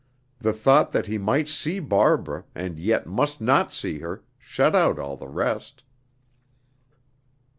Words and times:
The 0.39 0.51
thought 0.51 0.93
that 0.93 1.05
he 1.05 1.19
might 1.19 1.47
see 1.47 1.77
Barbara, 1.79 2.45
and 2.55 2.79
yet 2.79 3.05
must 3.05 3.39
not 3.39 3.71
see 3.71 3.99
her, 3.99 4.23
shut 4.39 4.75
out 4.75 4.97
all 4.97 5.15
the 5.15 5.27
rest. 5.27 5.83